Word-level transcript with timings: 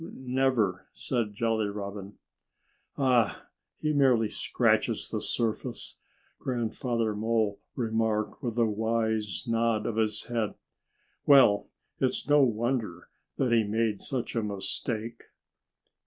Never!" 0.13 0.87
said 0.93 1.35
Jolly 1.35 1.67
Robin. 1.67 2.17
"Ah! 2.97 3.45
He 3.77 3.93
merely 3.93 4.29
scratches 4.29 5.09
the 5.11 5.21
surface!" 5.21 5.99
Grandfather 6.39 7.13
Mole 7.15 7.59
remarked 7.75 8.41
with 8.41 8.57
a 8.57 8.65
wise 8.65 9.43
nod 9.47 9.85
of 9.85 9.97
his 9.97 10.23
head. 10.23 10.55
"Well, 11.27 11.69
it's 11.99 12.27
no 12.27 12.41
wonder 12.41 13.09
that 13.35 13.51
he 13.51 13.63
made 13.63 14.01
such 14.01 14.35
a 14.35 14.41
mistake." 14.41 15.21